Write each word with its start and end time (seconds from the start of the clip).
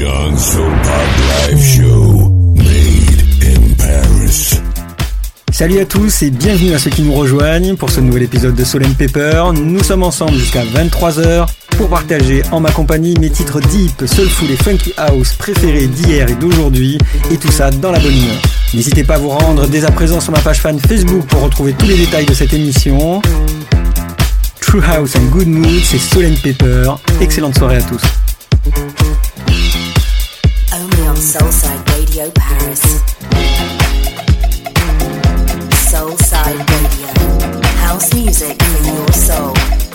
Live 0.00 1.58
Show, 1.60 2.30
made 2.54 3.42
in 3.42 3.74
Paris. 3.76 4.60
Salut 5.50 5.80
à 5.80 5.86
tous 5.86 6.22
et 6.22 6.30
bienvenue 6.30 6.72
à 6.72 6.78
ceux 6.78 6.90
qui 6.90 7.02
nous 7.02 7.14
rejoignent 7.14 7.74
pour 7.74 7.90
ce 7.90 7.98
nouvel 7.98 8.22
épisode 8.22 8.54
de 8.54 8.62
Soul 8.62 8.86
and 8.86 8.92
Pepper. 8.96 9.46
Nous 9.56 9.82
sommes 9.82 10.04
ensemble 10.04 10.34
jusqu'à 10.34 10.62
23h 10.62 11.48
pour 11.70 11.88
partager 11.88 12.42
en 12.52 12.60
ma 12.60 12.70
compagnie 12.70 13.16
mes 13.18 13.30
titres 13.30 13.58
deep, 13.58 14.06
soulful 14.06 14.48
et 14.52 14.56
funky 14.56 14.92
house 14.96 15.32
préférés 15.32 15.88
d'hier 15.88 16.30
et 16.30 16.36
d'aujourd'hui 16.36 16.98
et 17.32 17.36
tout 17.36 17.50
ça 17.50 17.72
dans 17.72 17.90
la 17.90 17.98
bonne 17.98 18.16
humeur. 18.16 18.40
N'hésitez 18.74 19.02
pas 19.02 19.16
à 19.16 19.18
vous 19.18 19.30
rendre 19.30 19.66
dès 19.66 19.84
à 19.84 19.90
présent 19.90 20.20
sur 20.20 20.30
ma 20.30 20.38
page 20.38 20.60
fan 20.60 20.78
Facebook 20.78 21.26
pour 21.26 21.42
retrouver 21.42 21.72
tous 21.72 21.86
les 21.86 21.96
détails 21.96 22.26
de 22.26 22.34
cette 22.34 22.54
émission. 22.54 23.20
True 24.60 24.82
House 24.96 25.16
and 25.16 25.24
Good 25.32 25.48
Mood, 25.48 25.80
c'est 25.82 25.98
Soul 25.98 26.26
and 26.26 26.40
Pepper. 26.40 26.92
Excellente 27.20 27.58
soirée 27.58 27.78
à 27.78 27.82
tous. 27.82 28.02
Soulside 31.20 31.84
Radio 31.90 32.30
Paris. 32.30 32.80
Soulside 35.90 36.64
Radio. 36.70 37.60
House 37.78 38.14
music 38.14 38.62
for 38.62 38.86
your 38.86 39.12
soul. 39.12 39.87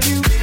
feel 0.00 0.16
you. 0.16 0.33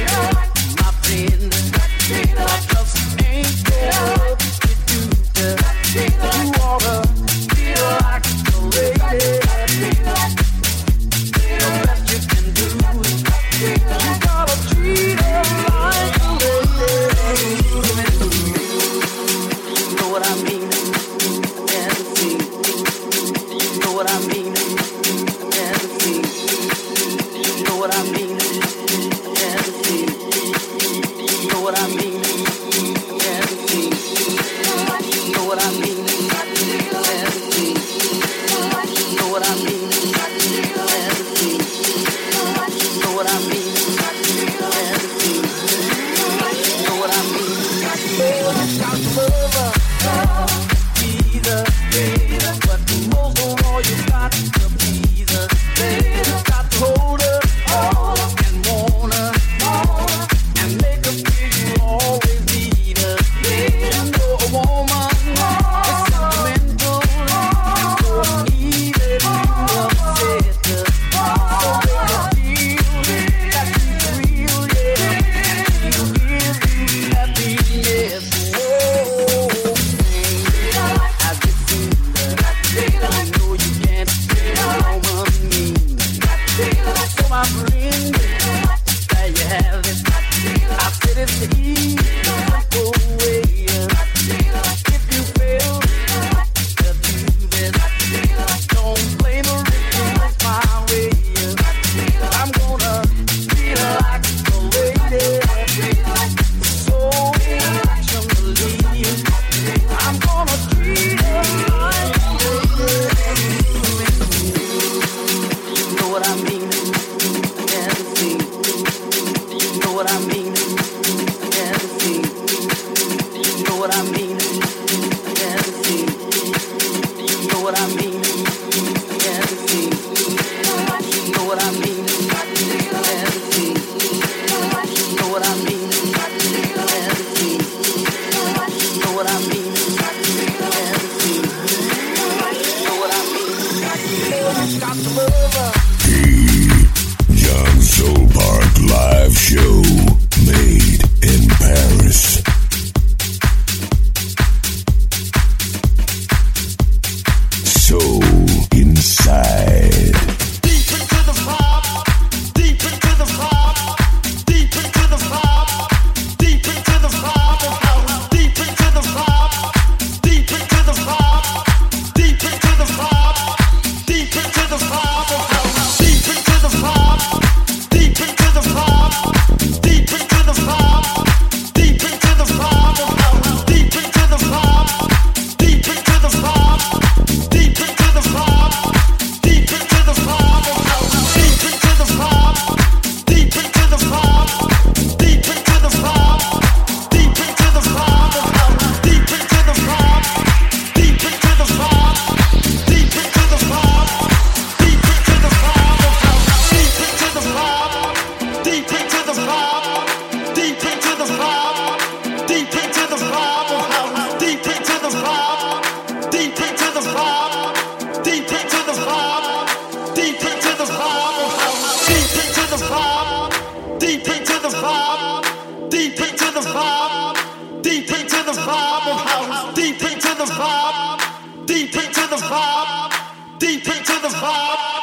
vibe 228.62 229.06
of 229.12 229.20
house, 229.20 229.74
deep 229.74 230.00
into 230.02 230.32
the 230.38 230.44
vibe, 230.44 231.66
deep 231.66 231.94
into 231.94 232.26
the 232.28 232.36
vibe, 232.36 233.58
deep 233.58 233.86
into 233.86 234.16
the 234.22 234.28
vibe. 234.28 235.02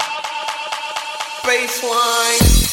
Baseline. 1.43 2.68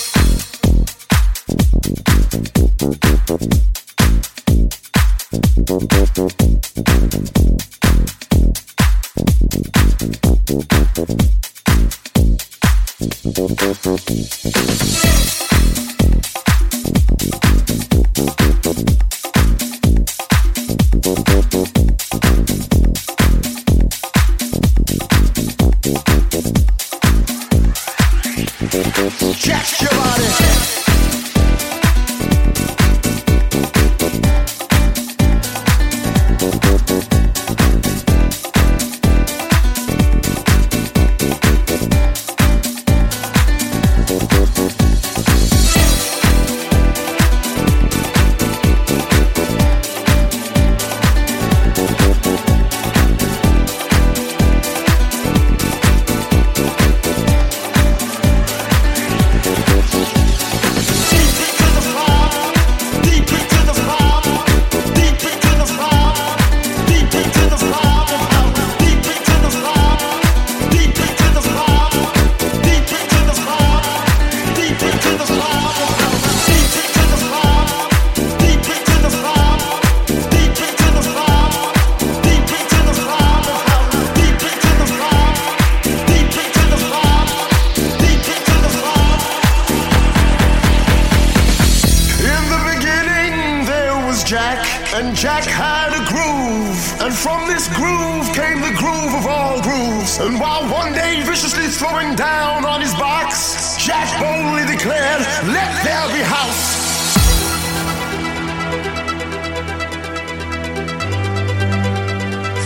Jack 94.27 94.67
and 94.93 95.15
Jack 95.15 95.45
had 95.45 95.95
a 95.95 96.03
groove, 96.11 97.01
and 97.01 97.15
from 97.15 97.47
this 97.47 97.69
groove 97.69 98.27
came 98.35 98.61
the 98.61 98.75
groove 98.77 99.15
of 99.15 99.25
all 99.25 99.63
grooves. 99.63 100.19
And 100.19 100.41
while 100.41 100.69
one 100.69 100.93
day 100.93 101.23
viciously 101.23 101.69
throwing 101.69 102.17
down 102.17 102.65
on 102.65 102.81
his 102.81 102.93
box, 102.95 103.77
Jack 103.79 104.11
boldly 104.19 104.67
declared, 104.67 105.21
Let 105.47 105.71
there 105.85 106.09
be 106.11 106.23
house. 106.27 106.75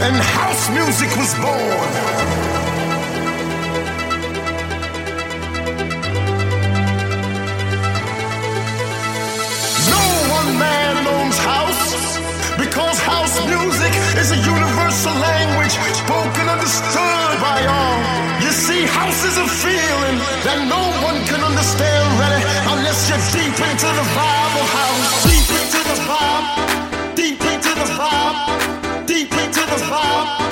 And 0.00 0.16
house 0.16 0.70
music 0.70 1.14
was 1.18 1.34
born. 1.34 2.39
House 13.30 13.46
music 13.46 13.94
is 14.18 14.32
a 14.32 14.36
universal 14.36 15.14
language 15.14 15.74
spoken, 15.94 16.48
understood 16.48 17.34
by 17.38 17.62
all. 17.66 18.42
You 18.42 18.50
see, 18.50 18.82
house 18.86 19.22
is 19.24 19.36
a 19.38 19.46
feeling 19.46 20.16
that 20.42 20.66
no 20.66 20.82
one 21.06 21.22
can 21.30 21.38
understand 21.38 22.06
really 22.18 22.42
unless 22.74 23.08
you're 23.08 23.22
deep 23.30 23.54
into 23.54 23.86
the 23.86 24.06
vibe 24.18 24.54
of 24.58 24.68
house. 24.74 25.22
Deep 25.30 25.48
into 25.62 25.80
the 25.90 25.98
vibe. 26.10 26.46
Deep 27.14 27.40
into 27.40 27.72
the 27.78 27.88
vibe. 27.94 29.06
Deep 29.06 29.32
into 29.32 29.62
the 29.72 29.78
vibe. 29.86 30.49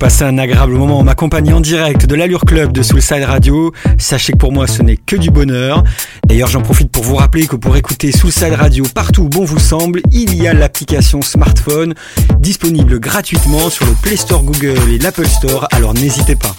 Vous 0.00 0.24
un 0.24 0.38
agréable 0.38 0.72
moment 0.72 0.98
en 0.98 1.04
ma 1.04 1.14
compagnie 1.14 1.52
en 1.52 1.60
direct 1.60 2.06
de 2.06 2.14
l'Allure 2.14 2.44
Club 2.44 2.72
de 2.72 2.82
Soulside 2.82 3.24
Radio. 3.24 3.72
Sachez 3.98 4.32
que 4.32 4.38
pour 4.38 4.52
moi 4.52 4.66
ce 4.66 4.82
n'est 4.82 4.96
que 4.96 5.16
du 5.16 5.30
bonheur. 5.30 5.82
D'ailleurs 6.26 6.48
j'en 6.48 6.60
profite 6.60 6.90
pour 6.90 7.02
vous 7.02 7.16
rappeler 7.16 7.46
que 7.46 7.56
pour 7.56 7.76
écouter 7.76 8.12
Soulside 8.12 8.54
Radio 8.54 8.84
partout 8.94 9.22
où 9.22 9.28
bon 9.28 9.44
vous 9.44 9.58
semble, 9.58 10.00
il 10.12 10.34
y 10.40 10.46
a 10.46 10.52
l'application 10.52 11.22
smartphone 11.22 11.94
disponible 12.38 13.00
gratuitement 13.00 13.70
sur 13.70 13.86
le 13.86 13.92
Play 14.02 14.16
Store 14.16 14.42
Google 14.42 14.78
et 14.90 14.98
l'Apple 14.98 15.26
Store, 15.26 15.66
alors 15.72 15.94
n'hésitez 15.94 16.36
pas. 16.36 16.54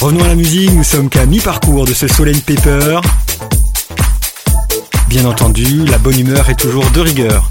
Revenons 0.00 0.24
à 0.24 0.28
la 0.28 0.34
musique, 0.34 0.72
nous 0.72 0.84
sommes 0.84 1.08
qu'à 1.08 1.26
mi-parcours 1.26 1.84
de 1.84 1.94
ce 1.94 2.08
Solen 2.08 2.40
Paper. 2.40 3.00
Bien 5.08 5.24
entendu, 5.26 5.84
la 5.86 5.98
bonne 5.98 6.18
humeur 6.18 6.48
est 6.50 6.58
toujours 6.58 6.90
de 6.90 7.00
rigueur. 7.00 7.50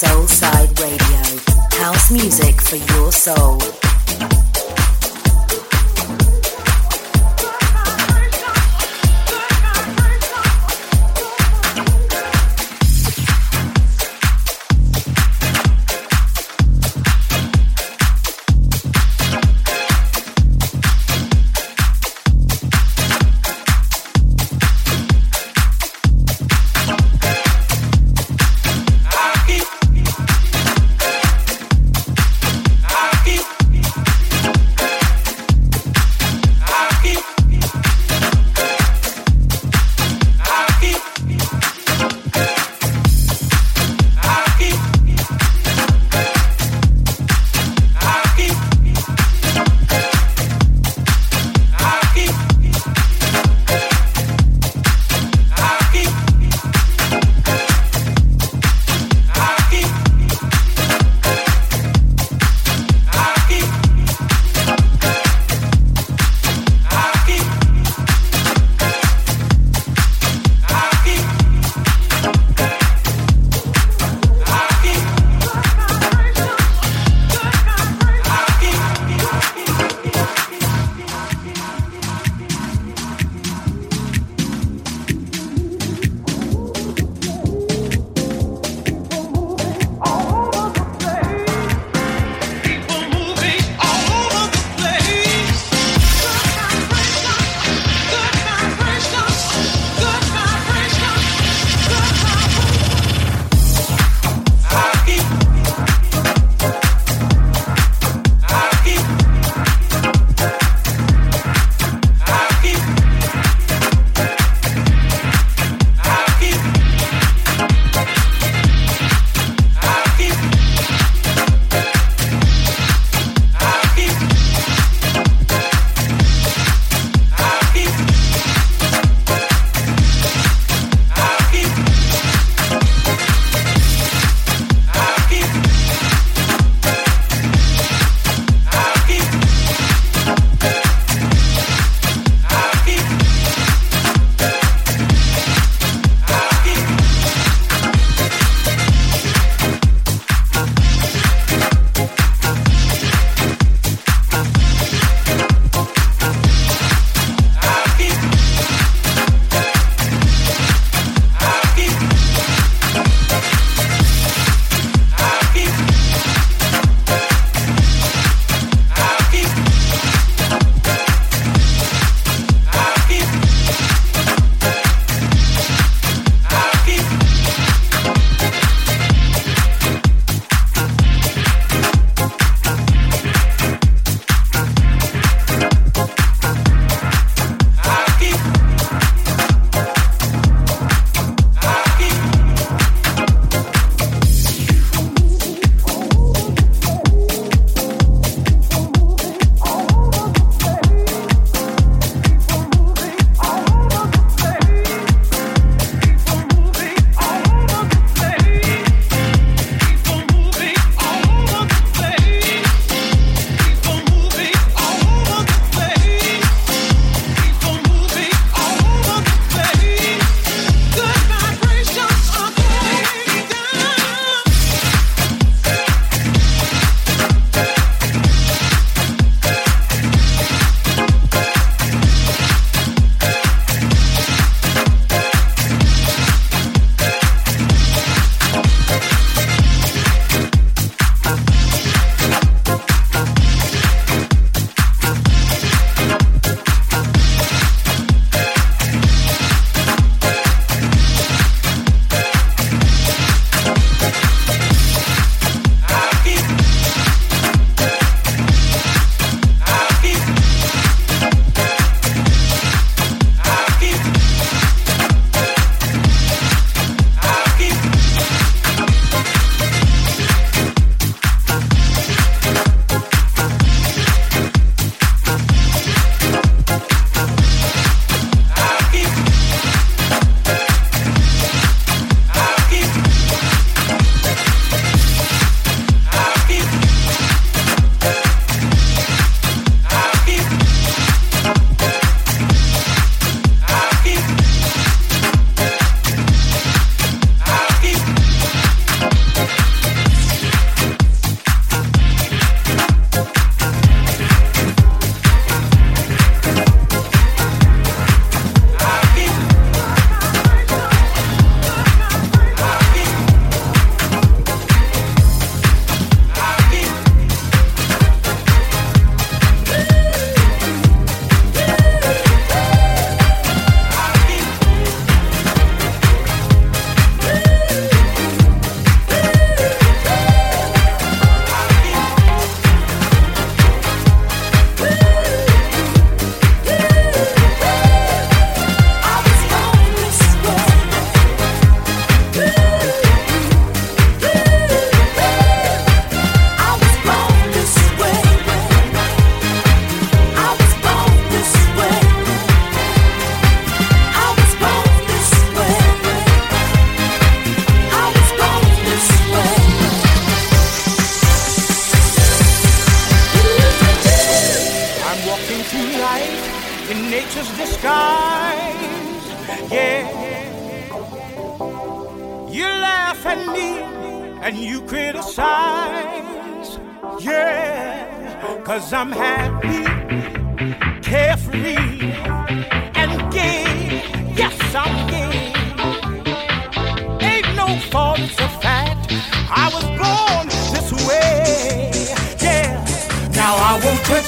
Paris. 0.00 0.40
Soulside 0.40 0.78
Radio. 0.80 1.82
House 1.82 2.10
music 2.10 2.60
for 2.60 2.76
your 2.94 3.12
soul. 3.12 3.77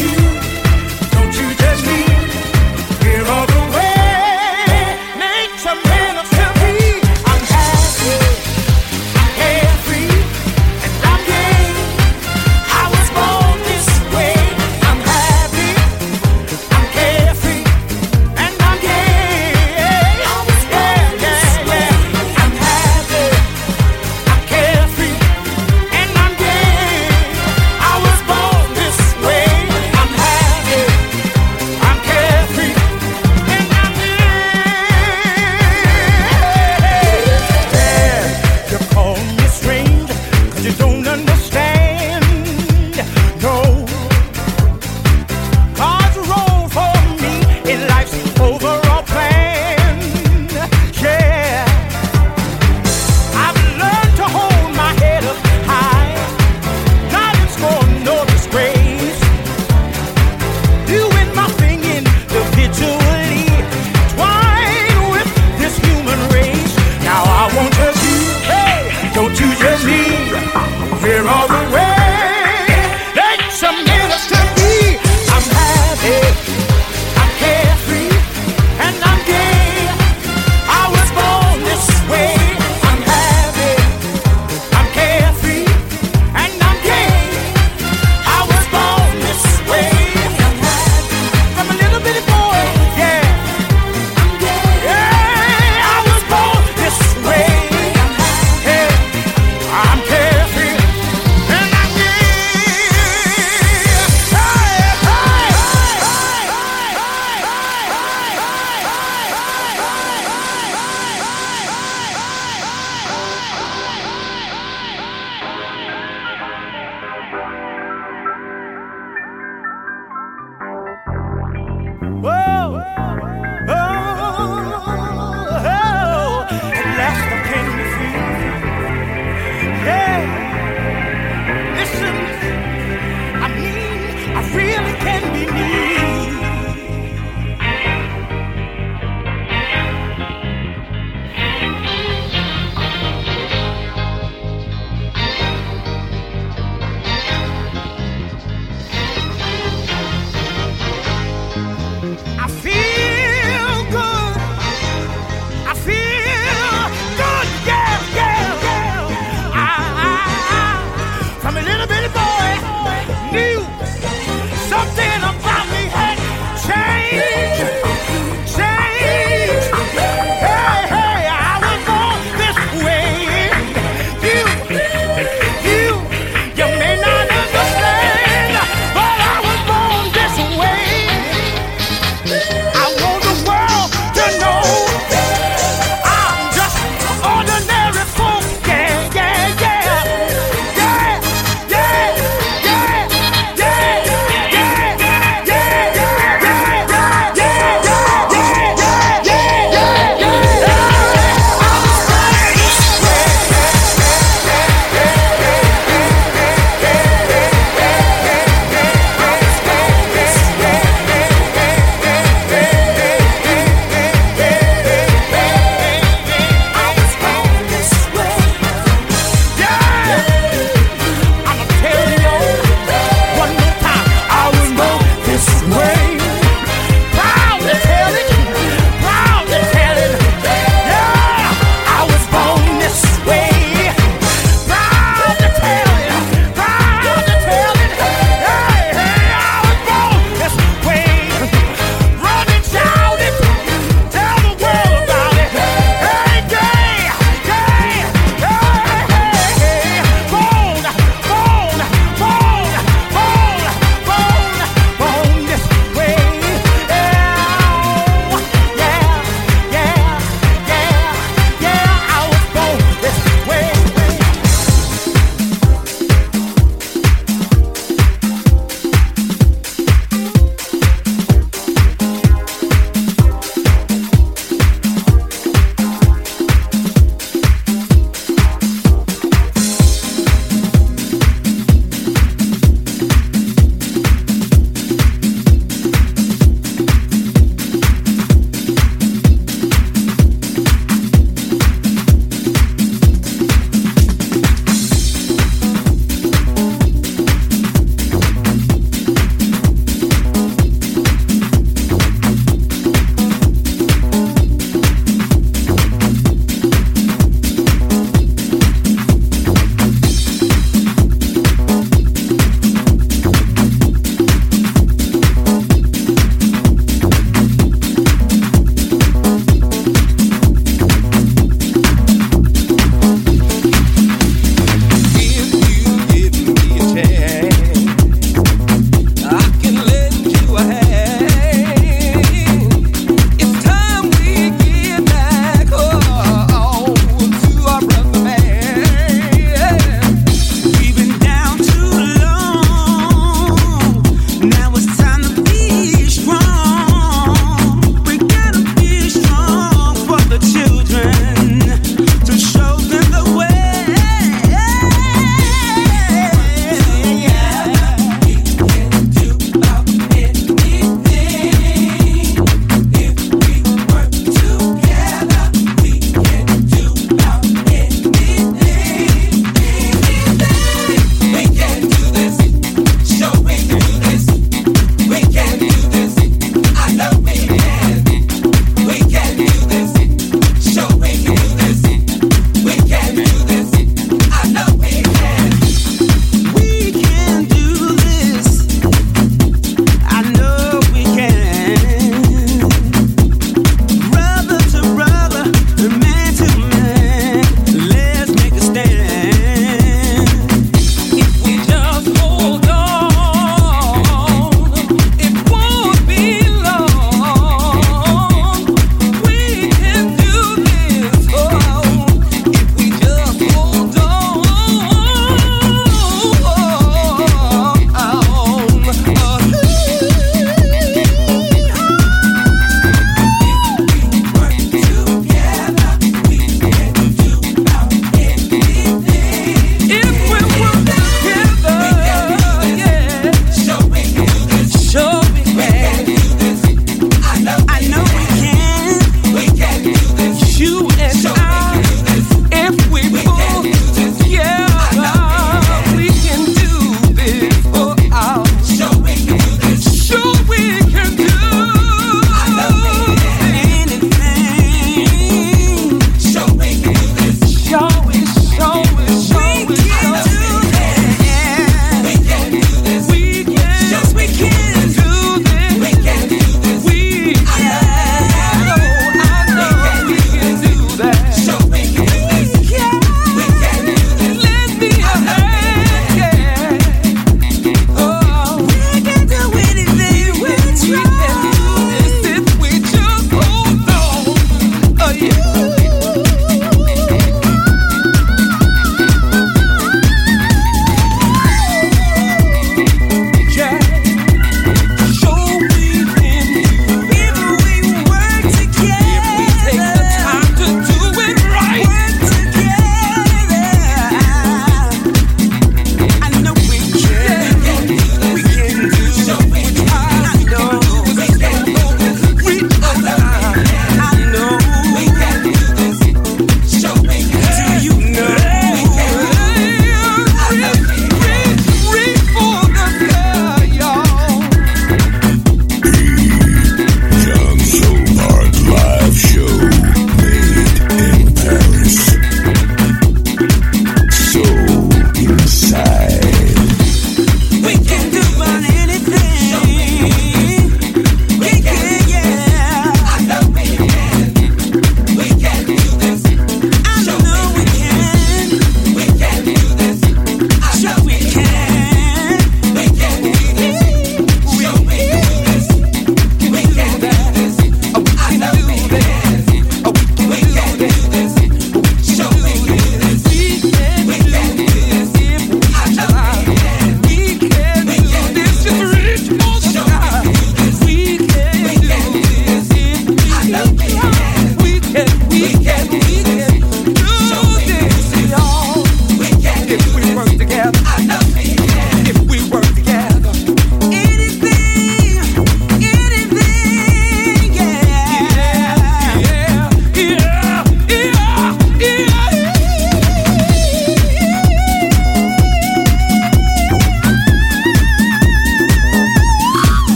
You. 0.00 0.33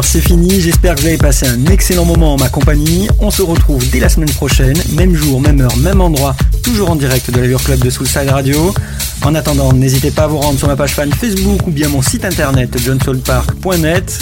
Pepper, 0.00 0.06
c'est 0.06 0.20
fini. 0.20 0.60
J'espère 0.60 0.94
que 0.94 1.00
vous 1.00 1.06
avez 1.06 1.18
passé 1.18 1.46
un 1.46 1.66
excellent 1.66 2.04
moment 2.04 2.34
en 2.34 2.36
ma 2.36 2.48
compagnie. 2.48 3.08
On 3.18 3.30
se 3.30 3.42
retrouve 3.42 3.88
dès 3.90 4.00
la 4.00 4.08
semaine 4.08 4.30
prochaine, 4.30 4.76
même 4.92 5.14
jour, 5.14 5.40
même 5.40 5.60
heure, 5.60 5.76
même 5.78 6.00
endroit, 6.00 6.34
toujours 6.62 6.90
en 6.90 6.96
direct 6.96 7.30
de 7.30 7.40
l'Allure 7.40 7.62
Club 7.62 7.80
de 7.80 7.90
Soulside 7.90 8.28
Radio. 8.28 8.74
En 9.22 9.34
attendant, 9.34 9.72
n'hésitez 9.72 10.10
pas 10.10 10.24
à 10.24 10.26
vous 10.26 10.38
rendre 10.38 10.58
sur 10.58 10.68
ma 10.68 10.76
page 10.76 10.94
fan 10.94 11.12
Facebook 11.12 11.66
ou 11.66 11.70
bien 11.70 11.88
mon 11.88 12.02
site 12.02 12.24
internet 12.24 12.76
johnsoulpark.net. 12.78 14.18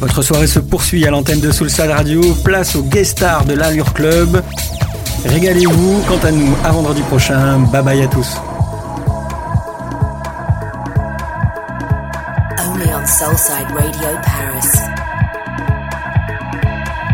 Votre 0.00 0.22
soirée 0.22 0.46
se 0.46 0.58
poursuit 0.58 1.06
à 1.06 1.10
l'antenne 1.10 1.40
de 1.40 1.50
Soulside 1.50 1.90
Radio. 1.90 2.20
Place 2.44 2.74
au 2.74 2.82
guest 2.82 3.18
star 3.18 3.44
de 3.44 3.54
l'Allure 3.54 3.92
Club. 3.92 4.42
Régalez-vous. 5.26 6.02
Quant 6.08 6.26
à 6.26 6.30
nous, 6.30 6.54
à 6.64 6.72
vendredi 6.72 7.02
prochain. 7.02 7.58
Bye 7.72 7.82
bye 7.82 8.02
à 8.02 8.06
tous. 8.06 8.40
Soulside 13.40 13.74
Radio 13.74 14.20
Paris. 14.20 14.70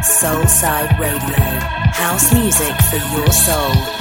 Soulside 0.02 0.98
Radio. 0.98 1.44
House 1.92 2.32
music 2.34 2.74
for 2.90 2.96
your 3.14 3.30
soul. 3.30 3.95